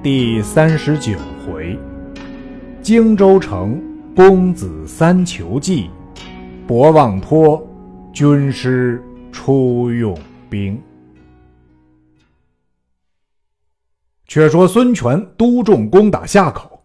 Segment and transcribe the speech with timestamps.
[0.00, 1.76] 第三十九回，
[2.80, 3.82] 荆州城
[4.14, 5.90] 公子三求计，
[6.68, 7.60] 博望坡
[8.12, 9.02] 军师
[9.32, 10.16] 出用
[10.48, 10.80] 兵。
[14.28, 16.80] 却说孙权督众攻打夏口，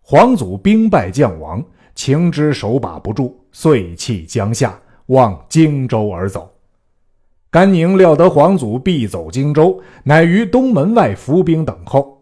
[0.00, 1.64] 黄祖兵败将亡，
[1.94, 6.52] 情之手把不住，遂弃江夏，往荆州而走。
[7.50, 12.17] 甘宁料得黄祖必走荆州，乃于东门外伏兵等候。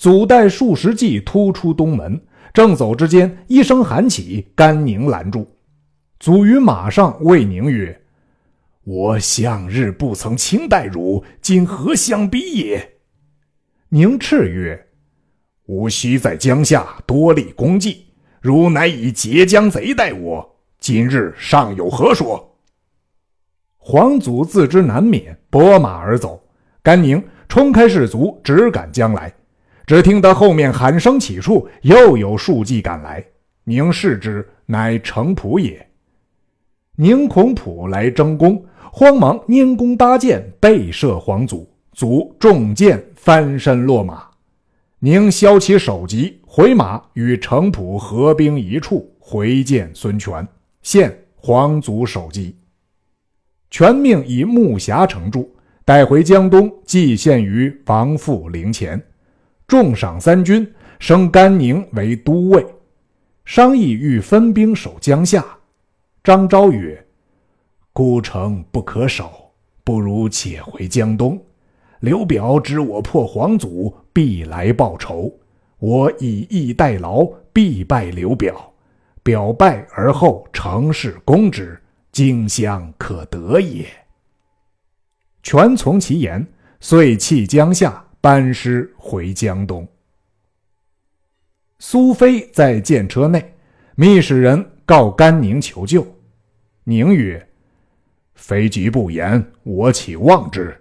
[0.00, 2.18] 祖带数十骑突出东门，
[2.54, 5.46] 正走之间，一声喊起，甘宁拦住。
[6.18, 8.00] 祖于马上谓宁曰
[8.84, 12.92] ：“我向日不曾轻待汝，今何相逼也？”
[13.90, 14.86] 宁叱曰
[15.68, 18.06] ：“吾昔在江夏多立功绩，
[18.40, 22.56] 汝乃以截江贼待我，今日尚有何说？”
[23.76, 26.42] 黄祖自知难免，拨马而走。
[26.82, 29.30] 甘宁冲开士卒，直赶将来。
[29.90, 33.26] 只听得后面喊声起处，又有数骑赶来。
[33.64, 35.84] 宁视之，乃程普也。
[36.94, 41.68] 宁恐普来争功，慌忙拈弓搭箭，背射黄祖。
[41.90, 44.28] 祖中箭，翻身落马。
[45.00, 50.46] 宁削其首级，回马与程普合兵一处，回见孙权，
[50.82, 52.54] 献黄祖首级。
[53.72, 55.52] 权命以木匣盛住，
[55.84, 59.02] 带回江东，祭献于王父陵前。
[59.70, 60.68] 重赏三军，
[60.98, 62.66] 升甘宁为都尉，
[63.44, 65.46] 商议欲分兵守江夏。
[66.24, 67.06] 张昭曰
[67.94, 69.52] ：“孤城不可守，
[69.84, 71.40] 不如且回江东。
[72.00, 75.32] 刘表知我破皇祖，必来报仇。
[75.78, 78.72] 我以逸待劳，必败刘表。
[79.22, 83.86] 表败而后成事攻之，荆襄可得也。”
[85.44, 86.44] 权从其言，
[86.80, 88.04] 遂弃江夏。
[88.20, 89.88] 班师回江东。
[91.78, 93.54] 苏飞在舰车内，
[93.94, 96.06] 密使人告甘宁求救。
[96.84, 97.48] 宁曰
[98.34, 100.76] ：“非局不言，我岂忘之？”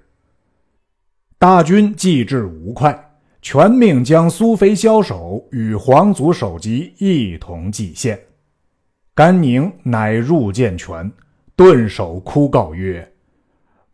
[1.40, 2.94] 大军既至吴会，
[3.42, 8.20] 全命将苏飞枭首与皇族首级一同祭献。
[9.16, 11.10] 甘宁乃入见权，
[11.56, 13.10] 顿首哭告曰：“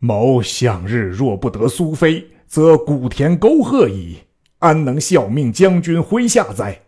[0.00, 4.18] 某向日若不得苏飞。”则古田沟壑矣，
[4.58, 6.80] 安能效命将军麾下哉？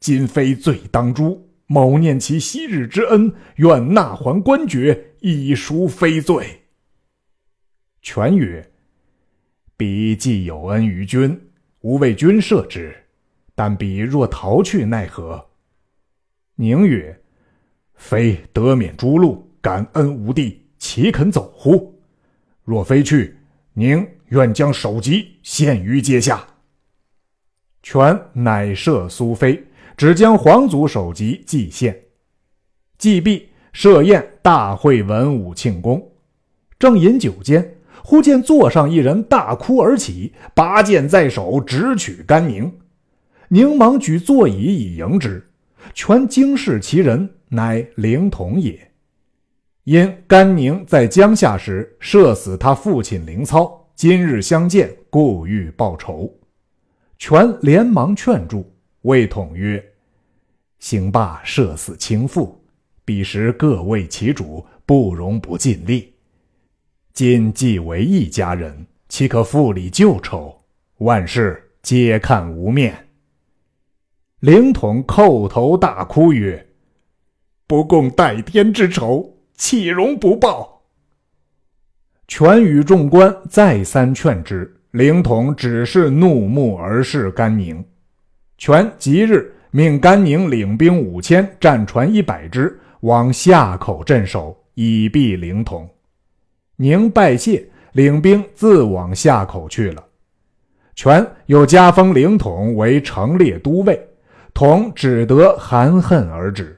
[0.00, 6.62] 今非罪当诛，某念其昔日之恩，愿纳还官爵，以赎非罪。
[8.00, 8.70] 权曰
[9.76, 11.38] ：“彼既有恩于君，
[11.80, 12.94] 吾为君赦之。
[13.54, 15.46] 但彼若逃去，奈何？”
[16.56, 17.20] 宁曰
[17.96, 22.00] ：“非得免诛戮，感恩无地，岂肯走乎？
[22.64, 23.36] 若非去，
[23.74, 26.46] 宁。”愿将首级献于阶下。
[27.82, 29.64] 权乃赦苏飞，
[29.96, 31.96] 只将皇祖首级祭献。
[32.98, 36.10] 祭毕，设宴大会文武庆功。
[36.78, 42.72] 正饮酒间，忽见座上一人大哭而起，拔剑在手，直取甘宁。
[43.48, 45.48] 宁忙举座椅以迎之。
[45.94, 48.90] 权惊视其人，乃灵童也。
[49.84, 53.85] 因甘宁在江夏时射死他父亲灵操。
[53.96, 56.30] 今日相见，故欲报仇。
[57.16, 58.70] 权连忙劝住，
[59.00, 59.82] 魏统曰
[60.78, 62.62] ：“兴霸射死亲父，
[63.06, 66.12] 彼时各为其主，不容不尽力。
[67.14, 70.54] 今既为一家人，岂可复礼旧仇？
[70.98, 73.08] 万事皆看无面。”
[74.40, 76.68] 灵统叩头大哭曰
[77.66, 80.74] ：“不共戴天之仇，岂容不报？”
[82.28, 87.84] 权与众官再三劝之，灵统只是怒目而视甘宁。
[88.58, 95.88] 权即日命甘宁领兵五千，战船一百只，往夏口镇守，以避灵统。
[96.74, 100.04] 宁拜谢，领兵自往夏口去了。
[100.96, 104.04] 权又加封灵统为城列都尉，
[104.52, 106.76] 统只得含恨而止。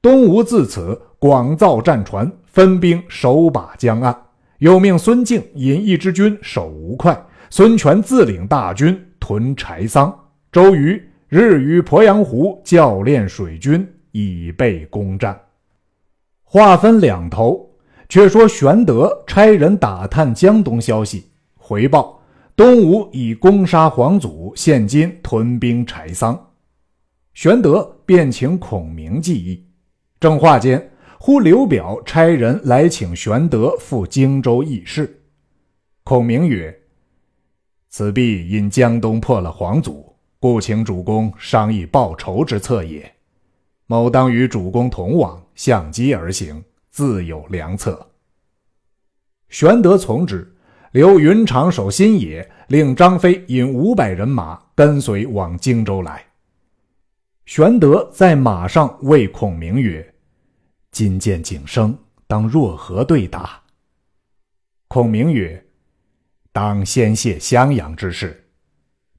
[0.00, 4.16] 东吴自此广造战船，分兵守把江岸。
[4.58, 7.14] 又命孙敬引一支军守吴会，
[7.50, 10.14] 孙权自领大军屯柴桑。
[10.50, 15.38] 周瑜日于鄱阳湖教练水军，以备攻战。
[16.42, 17.68] 话分两头，
[18.08, 21.26] 却说玄德差人打探江东消息，
[21.56, 22.22] 回报
[22.54, 26.38] 东吴已攻杀黄祖，现今屯兵柴桑。
[27.34, 29.62] 玄德便请孔明计议。
[30.18, 30.90] 正话间。
[31.18, 35.22] 呼刘表差人来请玄德赴荆州议事。
[36.04, 36.78] 孔明曰
[37.88, 43.12] ：“此必因江东破了皇祖，故请主公商议报仇之策也。
[43.86, 48.10] 某当与主公同往，相机而行，自有良策。”
[49.48, 50.54] 玄德从之，
[50.92, 56.24] 留云长守新野，令张飞引五百人马跟随往荆州来。
[57.46, 60.14] 玄德在马上谓孔明曰
[60.96, 61.94] ：“今见景生，
[62.26, 63.60] 当若何对答？”
[64.88, 65.62] 孔明曰
[66.54, 68.48] ：“当先谢襄阳之事。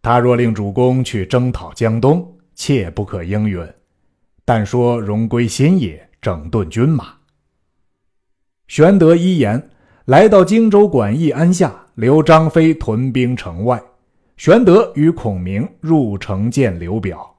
[0.01, 3.63] 他若令主公去征讨江东，切不可应允。
[4.43, 7.13] 但说荣归新野，整顿军马。”
[8.67, 9.69] 玄德一言。
[10.05, 13.79] 来到荆州管驿安下，留张飞屯兵城外。
[14.35, 17.37] 玄德与孔明入城见刘表，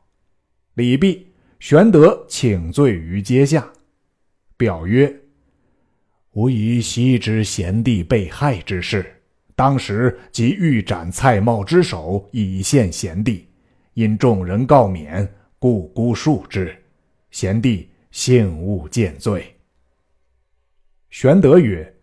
[0.75, 3.73] 礼毕，玄德请罪于阶下。
[4.58, 5.10] 表曰
[6.32, 9.06] ：“吾以昔之贤弟被害之事，
[9.55, 13.49] 当时即欲斩蔡瑁之首，以献贤弟。
[13.94, 15.26] 因众人告免，
[15.58, 16.76] 故孤恕之。
[17.31, 19.56] 贤弟幸勿见罪。”
[21.08, 21.94] 玄德曰。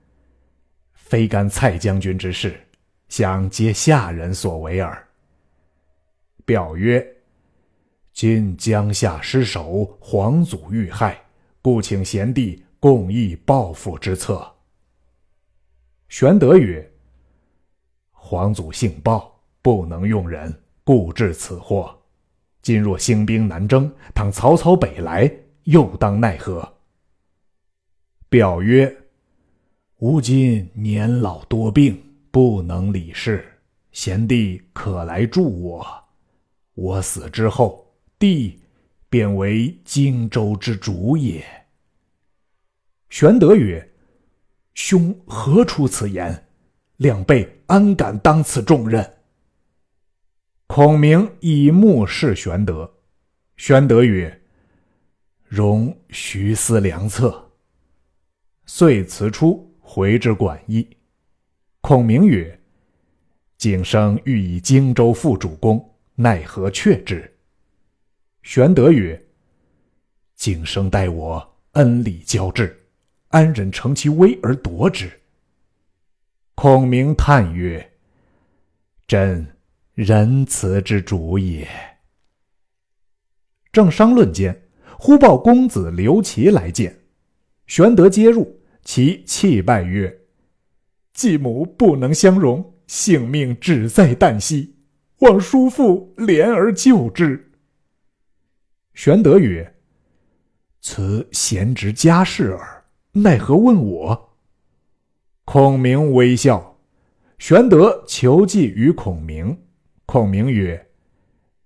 [0.93, 2.59] 非干蔡将军之事，
[3.09, 5.07] 想皆下人所为耳。
[6.43, 7.05] 表曰
[8.11, 11.23] ：“今江夏失守，皇祖遇害，
[11.65, 14.53] 故请贤弟共议报复之策。”
[16.09, 16.87] 玄德曰
[18.13, 20.53] ：“皇祖性暴，不能用人，
[20.83, 21.99] 故致此祸。
[22.61, 25.27] 今若兴兵南征，倘曹操北来，
[25.63, 26.71] 又当奈何？”
[28.29, 28.95] 表曰。
[29.99, 33.43] 吾今年老多病，不能理事。
[33.91, 35.87] 贤弟可来助我。
[36.75, 38.59] 我死之后，弟
[39.09, 41.43] 便为荆州之主也。
[43.09, 43.91] 玄德曰
[44.73, 46.47] ：“兄何出此言？
[46.97, 49.17] 两辈安敢当此重任？”
[50.67, 52.91] 孔明以目视玄德。
[53.57, 54.41] 玄德曰
[55.45, 57.51] ：“容徐思良策。”
[58.65, 59.71] 遂辞出。
[59.87, 60.97] 回之管驿，
[61.79, 62.59] 孔明曰
[63.55, 67.31] ：“景生欲以荆州复主公，奈何却之？”
[68.45, 69.19] 玄德曰
[70.37, 72.79] ：“景生待我恩礼交至，
[73.29, 75.11] 安忍乘其威而夺之？”
[76.53, 77.93] 孔明叹曰
[79.07, 79.47] ：“真
[79.95, 81.67] 仁慈之主也。”
[83.73, 84.61] 正商论间，
[84.99, 86.95] 忽报公子刘琦来见，
[87.65, 88.61] 玄德接入。
[88.83, 90.19] 其泣拜曰
[91.15, 94.75] ：“继母不能相容，性命只在旦夕，
[95.21, 97.41] 望叔父怜而救之。”
[98.95, 99.75] 玄德曰
[100.81, 104.37] ：“此贤侄家事耳，奈何问我？”
[105.45, 106.79] 孔明微笑。
[107.37, 109.61] 玄德求计于孔明，
[110.05, 110.87] 孔明曰：“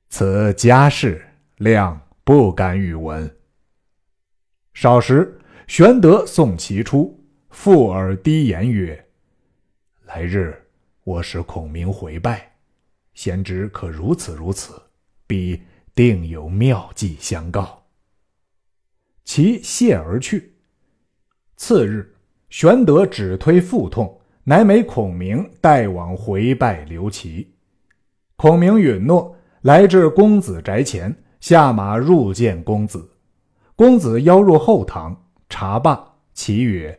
[0.09, 1.23] 此家事，
[1.57, 3.37] 亮不敢与闻。”
[4.73, 5.35] 少时。
[5.67, 9.05] 玄德送其出，附耳低言曰
[10.07, 10.59] ：“来日
[11.03, 12.55] 我使孔明回拜，
[13.13, 14.81] 贤侄可如此如此，
[15.27, 15.61] 必
[15.99, 17.83] 定有妙计相告。”
[19.25, 20.53] 其谢而去。
[21.57, 22.15] 次日，
[22.49, 27.53] 玄德只推腹痛，乃美孔明代往回拜刘琦。
[28.37, 33.11] 孔明允诺，来至公子宅前，下马入见公子。
[33.75, 35.25] 公子邀入后堂。
[35.49, 36.97] 茶罢，其曰：“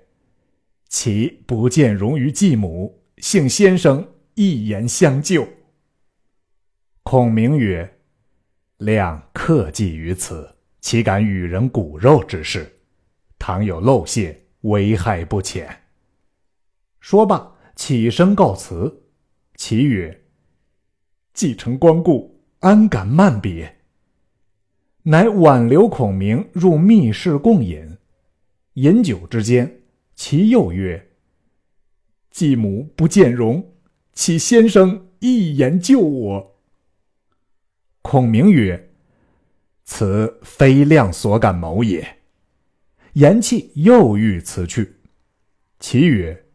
[0.90, 5.48] 其不见容于继母，幸先生一言相救。”
[7.04, 7.98] 孔明曰
[8.80, 12.80] ：“亮克计于此，岂敢与人骨肉之事？
[13.38, 15.82] 倘有漏泄，危害不浅。”
[16.98, 19.02] 说罢，起身告辞。
[19.54, 20.22] 其曰
[21.34, 23.80] ：“既承光顾，安敢慢别？”
[25.04, 27.98] 乃挽留孔明入密室共饮。
[28.74, 29.82] 饮酒之间，
[30.14, 31.10] 其又曰
[32.30, 33.74] ：“继母不见容，
[34.14, 36.56] 启先生一言救我。”
[38.02, 38.90] 孔明曰
[39.84, 42.18] ：“此非亮所敢谋也。”
[43.14, 44.96] 言讫，又欲辞去。
[45.78, 46.46] 其曰：“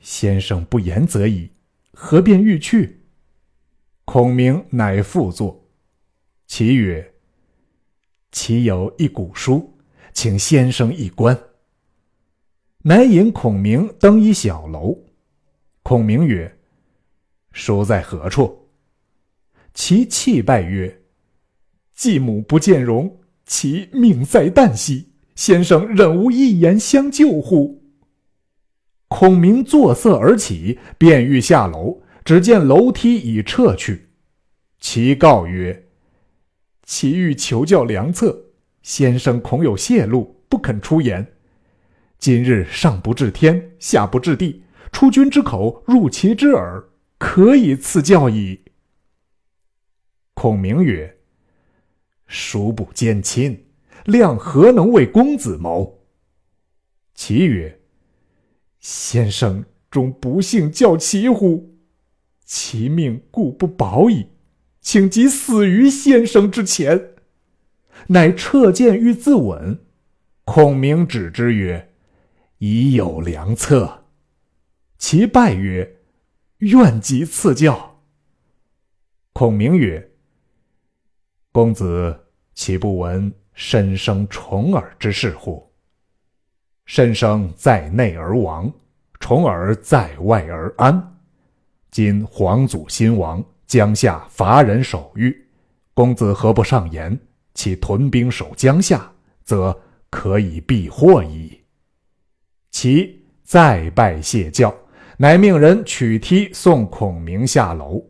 [0.00, 1.50] 先生不言则已，
[1.92, 3.04] 何便欲去？”
[4.04, 5.68] 孔明乃复坐。
[6.46, 7.14] 其曰
[8.32, 9.70] ：“其有一古书。”
[10.14, 11.36] 请先生一观。
[12.82, 14.96] 乃引孔明登一小楼。
[15.82, 16.56] 孔明曰
[17.50, 18.63] ：“书在何处？”
[19.74, 21.02] 其泣拜曰
[21.94, 25.08] ：“继母不见容，其命在旦夕。
[25.34, 27.82] 先生忍无一言相救乎？”
[29.08, 34.10] 孔明作色而起，便欲下楼，只见楼梯已撤去。
[34.78, 35.86] 其告曰
[36.86, 38.44] ：“其欲求教良策，
[38.82, 41.26] 先生恐有泄露，不肯出言。
[42.18, 44.62] 今日上不治天，下不治地，
[44.92, 46.82] 出君之口，入其之耳，
[47.18, 48.60] 可以赐教矣。”
[50.34, 51.18] 孔明曰
[52.26, 53.64] ：“孰不奸亲？
[54.04, 56.04] 亮何能为公子谋？”
[57.14, 57.80] 其曰
[58.78, 61.74] ：“先生终不幸教其乎？
[62.44, 64.28] 其命故不保矣。”
[64.84, 67.14] 请即死于先生之前，
[68.08, 69.78] 乃撤剑欲自刎。
[70.44, 71.94] 孔明止之曰
[72.58, 74.04] ：“已有良策。”
[74.98, 76.00] 其拜曰
[76.58, 78.02] ：“愿即赐教。”
[79.32, 80.12] 孔明曰
[81.54, 82.18] ：“公子
[82.54, 85.64] 岂不闻申生重耳之事乎？
[86.84, 88.68] 申生在内而亡，
[89.20, 91.16] 重耳在外而安。
[91.92, 95.46] 今皇祖新亡。”江夏乏人守御，
[95.94, 97.16] 公子何不上言？
[97.54, 99.08] 其屯兵守江夏，
[99.44, 99.80] 则
[100.10, 101.60] 可以避祸矣。
[102.72, 104.74] 其再拜谢教，
[105.18, 108.04] 乃命人取梯送孔明下楼。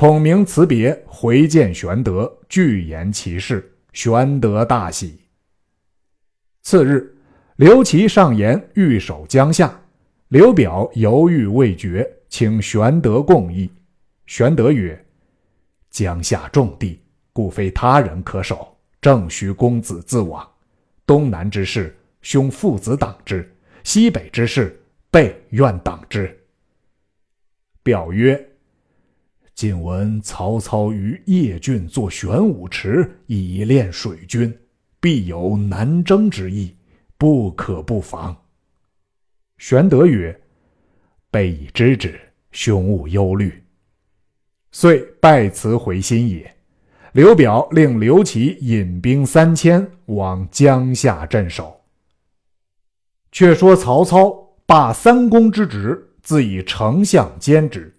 [0.00, 3.68] 孔明辞别，回见玄德，具言其事。
[3.92, 5.18] 玄德大喜。
[6.62, 7.16] 次日，
[7.56, 9.82] 刘琦上言欲守江夏，
[10.28, 13.68] 刘表犹豫未决，请玄德共议。
[14.26, 15.04] 玄德曰
[15.90, 17.00] ：“江夏重地，
[17.32, 20.48] 故非他人可守，正需公子自往。
[21.04, 23.42] 东南之事，兄父子挡之；
[23.82, 26.32] 西北之事，备愿挡之。”
[27.82, 28.40] 表曰
[29.58, 34.56] ：“今闻曹操于邺郡作玄武池，以练水军，
[35.00, 36.76] 必有南征之意，
[37.16, 38.36] 不可不防。”
[39.58, 40.40] 玄德曰
[41.32, 42.20] ：“备已知之，
[42.52, 43.52] 兄勿忧虑。”
[44.70, 46.54] 遂拜辞回新野。
[47.10, 51.80] 刘表令刘琦引兵三千往江夏镇守。
[53.32, 54.32] 却说曹操
[54.66, 57.92] 罢三公之职，自以丞相兼职，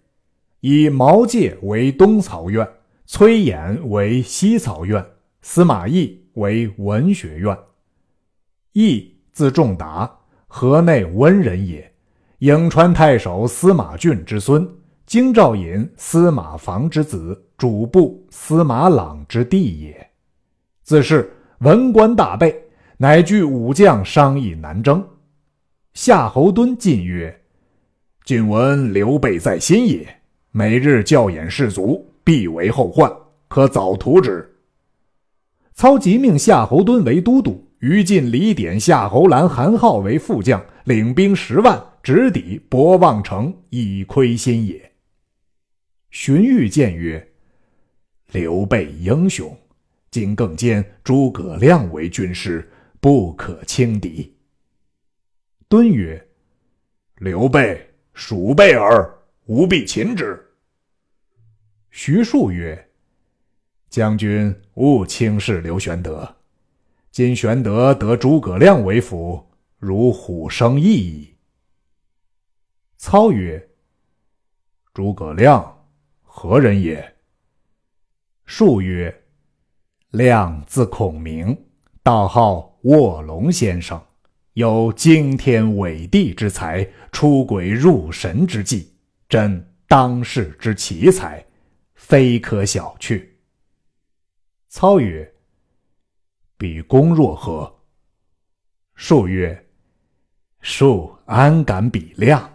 [0.62, 2.68] 以毛玠为东曹院，
[3.06, 5.06] 崔琰为西曹院，
[5.42, 7.58] 司马懿为文学院。
[8.74, 10.10] 懿字仲达，
[10.48, 11.90] 河内温人也，
[12.40, 14.68] 颍川太守司马峻之孙。
[15.06, 20.10] 京兆尹司马防之子，主簿司马朗之弟也。
[20.84, 22.56] 自是文官大备，
[22.98, 25.04] 乃聚武将商议南征。
[25.94, 27.42] 夏侯惇进曰
[28.24, 30.19] ：“今闻刘备在新野，
[30.60, 33.10] 每日教演士卒，必为后患，
[33.48, 34.58] 可早图之。”
[35.74, 44.92] 操即命夏侯惇为都督，于禁李典、夏侯兰、韩浩为副将，领兵十万，直抵博望城，以窥新野。
[46.12, 47.26] 荀彧谏曰
[48.34, 49.58] ：“刘备英雄，
[50.12, 54.36] 今更兼诸葛亮为军师，不可轻敌。”
[55.70, 56.22] 敦曰
[57.20, 59.10] ：“刘备鼠辈耳，
[59.46, 60.38] 吾必擒之。”
[61.92, 62.90] 徐庶曰
[63.90, 66.36] ：“将军勿轻视刘玄德，
[67.12, 69.44] 今玄德得诸葛亮为辅，
[69.78, 71.36] 如虎生翼矣。”
[72.98, 73.70] 操曰
[74.94, 75.76] ：“诸葛亮。”
[76.32, 77.16] 何人也？
[78.46, 79.24] 数曰
[80.12, 81.66] ：“亮字孔明，
[82.02, 84.02] 道号卧龙先生，
[84.54, 88.94] 有惊天伟地之才，出鬼入神之计，
[89.28, 91.46] 真当世之奇才，
[92.10, 93.24] 非可小觑。”
[94.68, 95.32] 操曰
[96.58, 97.72] ：“比公若何？”
[98.98, 99.70] 数曰
[100.60, 102.52] ：“数安敢比亮？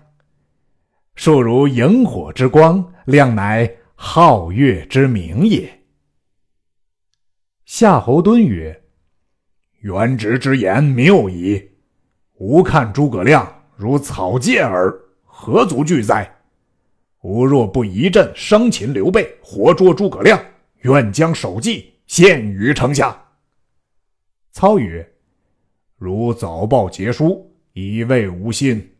[1.14, 5.84] 数如萤火之光。”亮乃皓月之明也。
[7.64, 8.82] 夏侯惇曰
[9.82, 11.70] ：“元直之言谬矣。
[12.38, 14.92] 吾看诸葛亮如草芥耳，
[15.22, 16.33] 何足惧哉？
[17.24, 20.38] 吾若不一阵生擒刘备，活捉诸葛亮，
[20.82, 23.20] 愿将首级献于城下。”
[24.52, 25.10] 操曰
[25.98, 28.94] ：“如早报捷书，以慰吾心。”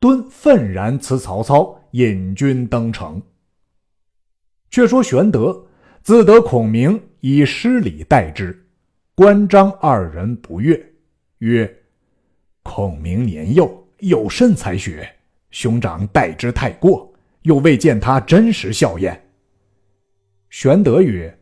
[0.00, 1.78] 敦愤然辞曹操。
[1.92, 3.20] 引军登城。
[4.70, 5.66] 却说玄德
[6.02, 8.66] 自得孔明以失礼待之，
[9.14, 10.82] 关张二人不悦，
[11.40, 11.70] 曰
[12.64, 15.06] ：“孔明年幼，有甚才学？
[15.50, 17.11] 兄长待之太过，
[17.42, 19.30] 又未见他真实笑颜。”
[20.50, 21.38] 玄德曰：“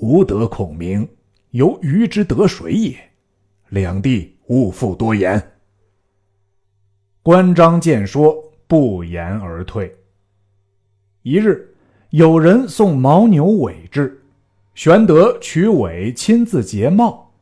[0.00, 1.08] 吾得孔明，
[1.50, 2.96] 由鱼之得水也。
[3.68, 5.52] 两地勿复多言。”
[7.22, 8.44] 关张见说。
[8.68, 9.94] 不言而退。
[11.22, 11.72] 一日，
[12.10, 14.20] 有人送牦牛尾至，
[14.74, 17.32] 玄德取尾亲自结帽。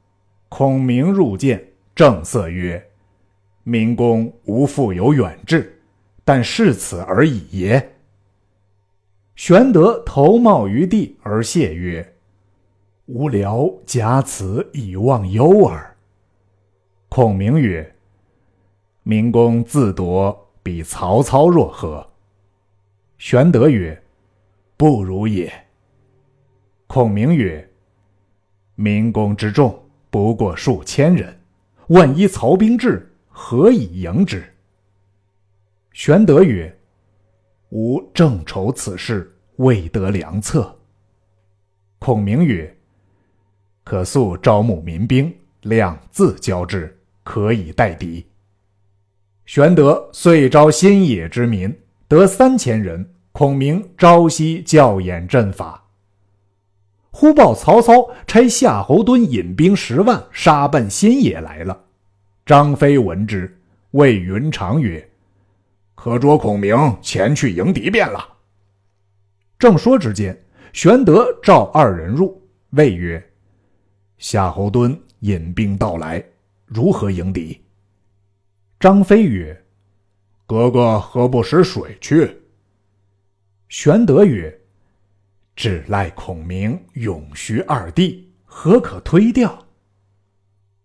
[0.50, 2.90] 孔明入见，正色曰
[3.64, 5.73] ：“明公无复有远志，
[6.24, 7.92] 但是此而已也。”
[9.36, 12.14] 玄德头冒于地而谢曰
[13.06, 15.96] ：“吾聊假此以忘忧耳。”
[17.10, 17.94] 孔明曰
[19.02, 22.08] ：“明公自夺，比曹操若何？”
[23.18, 24.02] 玄德曰
[24.76, 25.52] ：“不如也。”
[26.86, 27.68] 孔明曰
[28.76, 31.40] ：“明公之众不过数千人，
[31.88, 34.44] 万一曹兵至，何以迎之？”
[35.94, 36.76] 玄德曰
[37.70, 40.76] ：“吾正愁此事，未得良策。”
[42.00, 42.76] 孔明曰
[43.84, 45.32] ：“可速招募民兵，
[45.62, 48.26] 量自交之，可以待敌。”
[49.46, 51.72] 玄德遂招新野之民，
[52.08, 53.08] 得三千人。
[53.30, 55.84] 孔明朝夕教演阵法。
[57.10, 61.84] 忽报曹操差夏侯惇引兵十万杀奔新野来了。
[62.44, 63.56] 张飞闻之，
[63.92, 65.08] 谓云长曰
[65.94, 68.28] ：“可捉孔明前去迎敌便了。”
[69.58, 70.38] 正说之间，
[70.72, 73.22] 玄德召二人入，谓曰
[74.18, 76.22] ：“夏侯惇引兵到来，
[76.66, 77.60] 如何迎敌？”
[78.80, 79.64] 张飞曰
[80.46, 82.42] ：“哥哥何不使水去？”
[83.70, 84.60] 玄德曰
[85.56, 89.66] ：“只赖孔明永徐二弟，何可推掉？”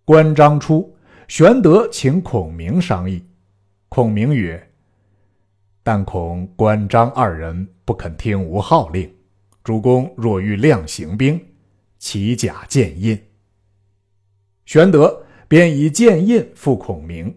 [0.06, 0.96] 关张出，
[1.28, 3.24] 玄德请孔明商议。
[3.90, 4.66] 孔明曰
[5.84, 9.12] ：“但恐关张二人不肯听吾号令，
[9.64, 11.40] 主公若欲亮行兵，
[11.98, 13.20] 起甲见印。”
[14.66, 17.36] 玄德便以剑印付孔明，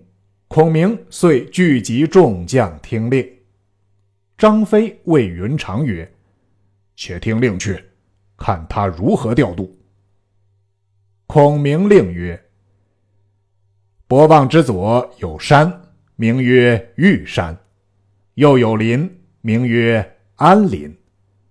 [0.49, 3.27] 孔明遂聚集众将听令。
[4.37, 6.13] 张飞谓云长曰
[6.95, 7.83] ：“且听令去，
[8.37, 9.79] 看他如何调度。”
[11.27, 12.39] 孔明令曰
[14.07, 15.81] ：“博望之左有山，
[16.17, 17.55] 名曰玉山；
[18.35, 20.97] 又有林，名曰安林，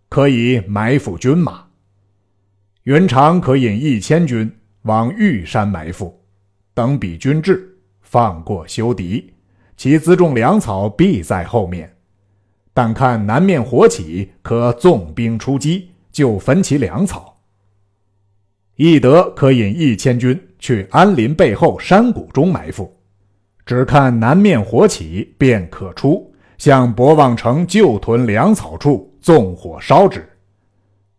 [0.10, 1.68] 可以埋伏军马。
[2.84, 4.52] 云长可引一千军
[4.84, 6.20] 往玉山埋伏，
[6.74, 9.34] 等彼军至，放过修敌，
[9.78, 11.96] 其辎重粮草必在后面。”
[12.74, 17.38] 但看南面火起，可纵兵出击，就焚其粮草。
[18.78, 22.98] 翼德可引一千军去安林背后山谷中埋伏，
[23.66, 26.31] 只看南面火起，便可出，
[26.62, 30.24] 向博望城旧屯粮草处纵火烧之。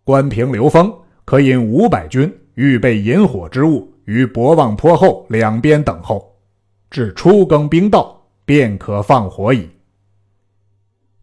[0.05, 6.33] 关平、刘封可引五百军，预备引火之物，于博望坡后两边等候，
[6.93, 9.69] 至初更兵到，便可放火矣。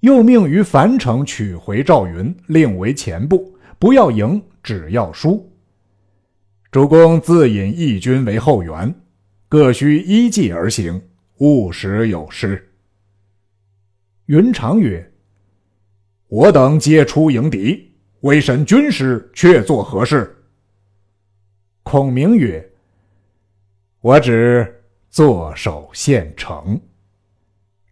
[0.01, 5.49] 又命于樊城取回赵云，令为前部，不要赢，只要输。
[6.73, 8.93] 主公自引义军为后援，
[9.47, 11.01] 各需依计而行，
[11.37, 12.68] 勿使有失。
[14.29, 15.11] 云长曰
[16.29, 20.45] ：“我等皆出迎敌，为神军师，却做何事？”
[21.81, 22.71] 孔明曰
[24.01, 26.79] ：“我只坐守县城。”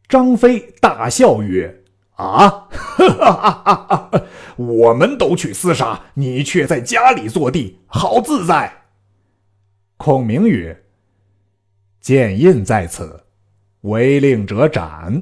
[0.08, 1.84] 张飞大笑曰。
[2.17, 2.67] 啊！
[4.58, 8.71] 我们都去厮杀，你却在家里坐地，好自在。
[9.97, 10.84] 孔明曰
[12.00, 13.23] ：“剑印在此，
[13.82, 15.21] 违令者斩。”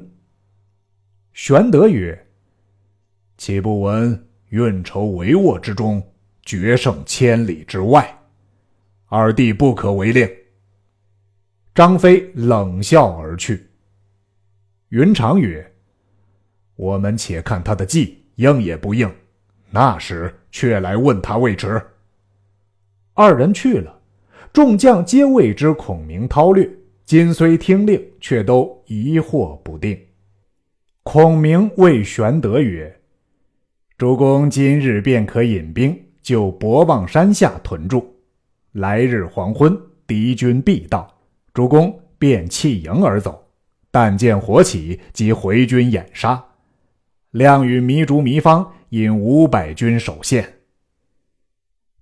[1.36, 2.26] 玄德曰
[3.36, 6.02] ：“岂不闻运筹帷幄之中，
[6.40, 8.18] 决胜千里之外？
[9.08, 10.26] 二弟不可违令。”
[11.74, 13.68] 张飞冷笑而去。
[14.88, 15.70] 云长曰。
[16.74, 19.06] 我们且看他的计应也不应，
[19.70, 21.78] 那时却来问他未迟。
[23.12, 24.00] 二人去了，
[24.54, 26.66] 众将皆谓之孔明韬略，
[27.04, 30.00] 今虽听令，却都疑惑不定。
[31.08, 32.92] 孔明谓玄德曰
[33.96, 38.04] ：“主公今日便可引兵就博望山下屯住，
[38.72, 41.16] 来日黄昏，敌军必到，
[41.54, 43.40] 主公便弃营而走，
[43.92, 46.44] 但见火起，即回军掩杀。”
[47.30, 50.54] 亮与糜竺、糜芳引五百军守县，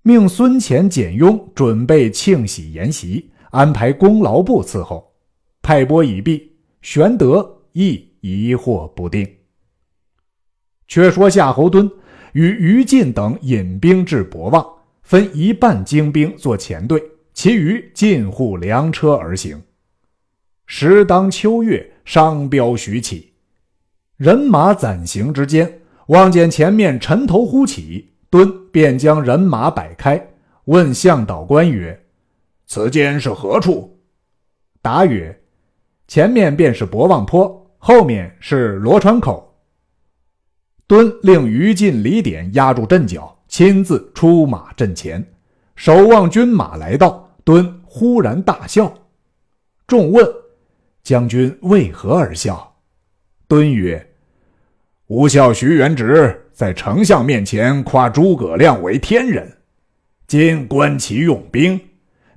[0.01, 5.13] 命孙乾、简雍准备庆喜筵席，安排功劳簿伺候。
[5.61, 9.27] 派拨已毕，玄德亦疑惑不定。
[10.87, 11.91] 却说夏侯惇
[12.33, 14.65] 与于禁等引兵至博望，
[15.03, 17.01] 分一半精兵做前队，
[17.33, 19.61] 其余进护粮车而行。
[20.65, 23.33] 时当秋月，商标徐起。
[24.17, 30.33] 人马攒行之间，望见前面尘头忽起，敦便将人马摆开，
[30.65, 32.05] 问向导官曰
[32.65, 33.99] ：“此间是何处？”
[34.81, 35.41] 答曰
[36.07, 39.55] ：“前面便是博望坡，后面是罗川口。”
[40.87, 45.23] 敦令于禁、李典压住阵脚，亲自出马阵前，
[45.75, 47.37] 守望军马来到。
[47.43, 48.91] 敦忽然大笑，
[49.85, 50.27] 众问
[51.03, 52.75] ：“将军为何而笑？”
[53.47, 54.15] 敦曰
[55.05, 59.57] ：“吾笑徐元直在丞相面前夸诸葛亮为天人，
[60.25, 61.79] 今观其用兵。”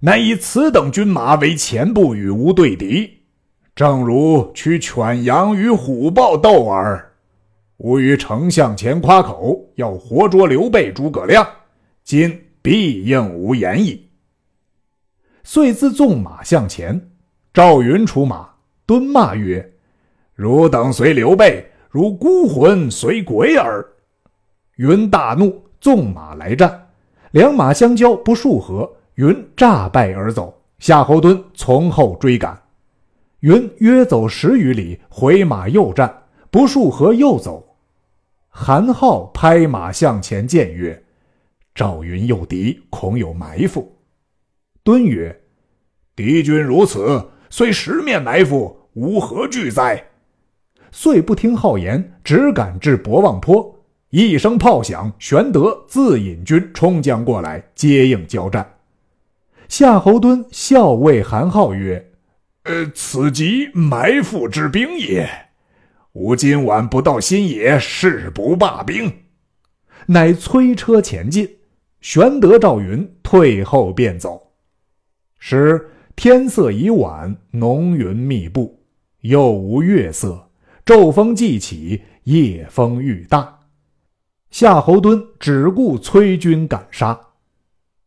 [0.01, 3.18] 乃以此等军马为前部与吾对敌，
[3.79, 7.13] 正如取犬羊与虎豹斗耳。
[7.77, 11.47] 吾于丞相前夸口，要活捉刘备、诸葛亮，
[12.03, 14.09] 今必应无言矣。
[15.45, 17.13] 遂自纵马向前，
[17.55, 18.49] 赵云出马，
[18.85, 19.75] 蹲骂曰
[20.35, 23.87] ：“汝等随刘备，如孤魂随鬼耳！”
[24.75, 26.89] 云大怒，纵马来战，
[27.31, 28.93] 两马相交不数合。
[29.15, 32.61] 云诈败而走，夏侯惇从后追赶。
[33.41, 37.77] 云约走十余里，回马又战，不数合又走。
[38.49, 41.05] 韩浩拍马向前见曰
[41.73, 43.97] ：“赵云诱敌，恐有埋伏。”
[44.83, 45.41] 敦曰
[46.17, 50.05] ：“敌军如此，虽十面埋伏，无何惧哉？”
[50.91, 53.79] 遂不听号言，只赶至博望坡。
[54.11, 58.79] 一声炮响，玄德自引军冲将过来，接应交战。
[59.69, 62.08] 夏侯惇笑谓韩浩曰
[62.69, 65.27] ：“呃，此即埋伏之兵也。
[66.13, 69.11] 吾今晚不到新野，誓不罢兵。”
[70.07, 71.57] 乃催车前进。
[72.01, 74.53] 玄德、赵云退后便走。
[75.39, 78.85] 时天色已晚，浓云密布，
[79.23, 80.51] 又无月色，
[80.85, 83.61] 骤风既起，夜风愈大。
[84.51, 87.19] 夏侯惇只顾催军赶杀。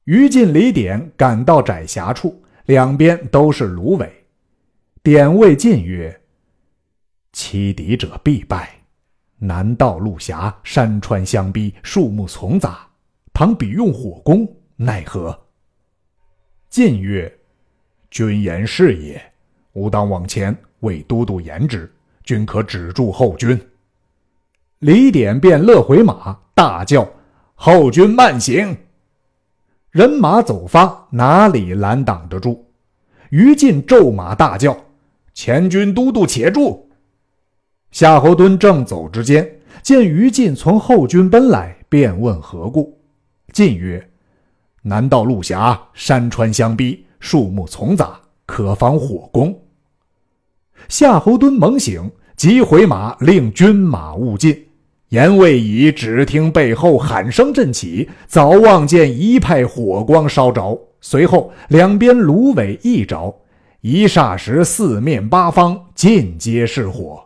[0.06, 4.20] 于禁、李典赶到窄狭处，两边都是芦苇。
[5.03, 6.21] 典谓晋曰
[7.33, 8.69] ：“欺敌者必败。
[9.39, 12.87] 南道路狭，山川相逼，树木丛杂，
[13.33, 15.35] 倘彼用火攻，奈何？”
[16.69, 17.35] 晋曰
[18.11, 19.19] ：“君言是也。
[19.73, 21.91] 吾当往前为都督言之，
[22.23, 23.59] 均可止住后军。”
[24.77, 27.11] 李典便勒回马，大叫
[27.55, 28.77] ：“后军慢行！”
[29.89, 32.63] 人马走发，哪里拦挡得住？
[33.31, 34.77] 于禁骤马大叫
[35.33, 36.89] ：“前军都督且住！”
[37.91, 39.49] 夏侯惇正走之间，
[39.83, 42.97] 见于禁从后军奔来，便问何故。
[43.51, 44.09] 晋曰
[44.83, 49.57] ：“南道路狭，山川相逼，树木丛杂，可防火攻。”
[50.87, 54.67] 夏侯惇猛醒，急回马，令军马勿进。
[55.09, 60.79] 言未已，只听背后喊声震起，早望见一派火光烧着。
[61.01, 63.35] 随后两边芦苇一着，
[63.81, 67.19] 一霎时四面八方尽皆是火。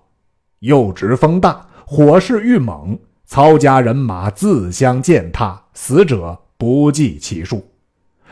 [0.60, 7.62] 又值风大，火势愈猛，曹家人马自相践踏，死者不计其数。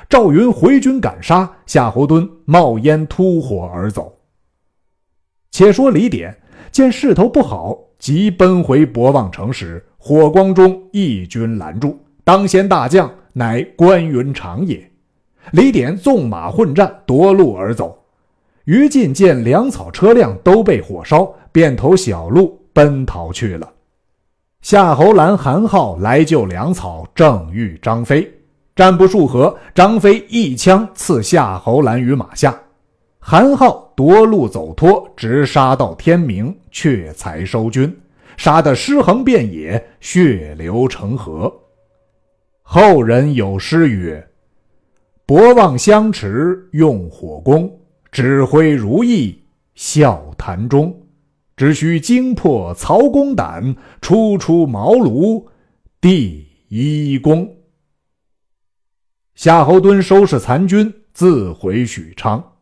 [0.08, 4.18] 赵云回军赶杀，夏侯惇冒烟突火而走。
[5.52, 6.34] 且说李典
[6.72, 7.78] 见势头不好。
[8.00, 14.92] 急奔回博望城时，火光中一军拦住，当先大将乃关云长也。
[15.52, 18.03] 李典纵马混战，夺路而走。
[18.66, 23.70] 于禁见粮草车辆都被火烧，便投小路奔逃去了。
[24.62, 28.32] 夏侯兰、韩浩来救粮草，正遇张飞，
[28.76, 32.58] 战不数合，张飞一枪刺夏侯兰于马下。
[33.20, 37.94] 韩浩夺路走脱，直杀到天明，却才收军，
[38.38, 41.54] 杀得尸横遍野，血流成河。
[42.62, 44.26] 后人有诗曰
[45.28, 47.70] ：“博望相持用火攻，
[48.14, 49.44] 指挥如意
[49.76, 51.02] 笑谈中。
[51.56, 55.46] 只需惊破曹公胆，初出茅庐
[56.00, 57.58] 第一功。”
[59.36, 62.54] 夏侯惇收拾残军，自回许昌。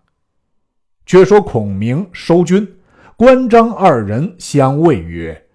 [1.06, 2.68] 却说孔明收军，
[3.16, 5.48] 关张二人相谓曰：“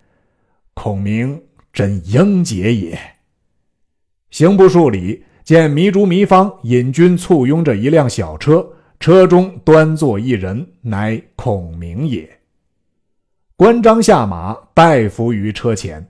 [0.75, 2.99] 孔明真英杰也。”
[4.31, 8.67] 行不数里，见糜竺、糜芳引军簇拥着一辆小车，
[8.99, 12.29] 车中端坐一人，乃孔明也。
[13.57, 16.07] 关张下马，拜伏于车前。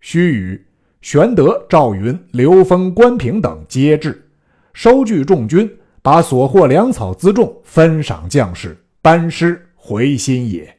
[0.00, 0.60] 须臾，
[1.00, 4.28] 玄德、赵云、刘封、关平等皆至，
[4.72, 5.70] 收据众军。
[6.00, 10.78] 把所获粮草辎重分赏将士，班师回新野。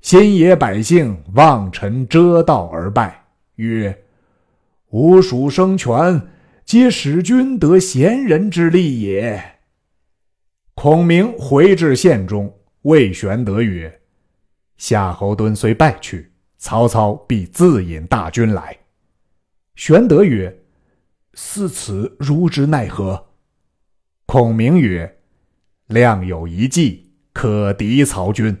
[0.00, 3.24] 新野百姓望尘遮道而拜。
[3.56, 4.04] 曰
[4.90, 6.20] ：“吾属生权，
[6.64, 9.42] 皆使君得贤人之力也。”
[10.74, 14.00] 孔明回至县中，谓玄德曰
[14.76, 18.76] ：“夏侯惇虽败去，曹操必自引大军来。”
[19.76, 20.62] 玄德曰
[21.34, 23.26] ：“似此如之奈何？”
[24.26, 25.18] 孔明曰
[25.86, 28.56] ：“亮有一计，可敌曹军。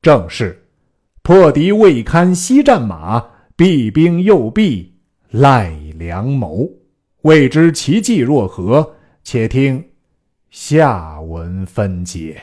[0.00, 0.68] 正是
[1.22, 6.70] 破敌未堪西战马，避兵诱弊赖良谋。
[7.22, 8.96] 未知其计若何？
[9.22, 9.89] 且听
[10.50, 12.42] 下文分解。”